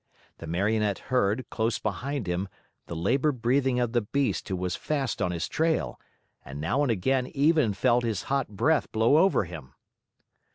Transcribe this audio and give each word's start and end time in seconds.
The 0.39 0.47
Marionette 0.47 0.97
heard, 1.13 1.47
close 1.51 1.77
behind 1.77 2.25
him, 2.25 2.47
the 2.87 2.95
labored 2.95 3.43
breathing 3.43 3.79
of 3.79 3.91
the 3.93 4.01
beast 4.01 4.49
who 4.49 4.55
was 4.55 4.75
fast 4.75 5.21
on 5.21 5.29
his 5.29 5.47
trail, 5.47 5.99
and 6.43 6.59
now 6.59 6.81
and 6.81 6.89
again 6.89 7.27
even 7.35 7.71
felt 7.75 8.03
his 8.03 8.23
hot 8.23 8.47
breath 8.55 8.91
blow 8.91 9.17
over 9.17 9.43
him. 9.43 9.75